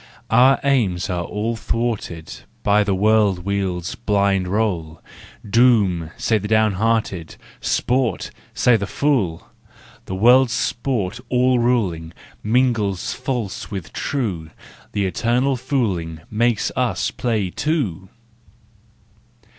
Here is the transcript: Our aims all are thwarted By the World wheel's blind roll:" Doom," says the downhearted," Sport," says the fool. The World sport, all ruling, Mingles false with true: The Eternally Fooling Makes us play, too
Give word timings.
Our 0.31 0.59
aims 0.63 1.11
all 1.11 1.53
are 1.53 1.55
thwarted 1.55 2.33
By 2.63 2.83
the 2.83 2.95
World 2.95 3.45
wheel's 3.45 3.93
blind 3.93 4.47
roll:" 4.47 4.99
Doom," 5.47 6.09
says 6.17 6.41
the 6.41 6.47
downhearted," 6.47 7.35
Sport," 7.75 8.31
says 8.55 8.79
the 8.79 8.87
fool. 8.87 9.47
The 10.05 10.15
World 10.15 10.49
sport, 10.49 11.19
all 11.29 11.59
ruling, 11.59 12.13
Mingles 12.41 13.13
false 13.13 13.69
with 13.69 13.93
true: 13.93 14.49
The 14.93 15.05
Eternally 15.05 15.57
Fooling 15.57 16.21
Makes 16.31 16.71
us 16.75 17.11
play, 17.11 17.51
too 17.51 18.09